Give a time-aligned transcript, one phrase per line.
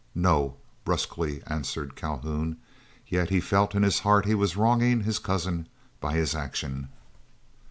[0.15, 2.57] "No," brusquely answered Calhoun,
[3.07, 5.67] yet he felt in his heart he was wronging his cousin
[5.99, 6.89] by his action.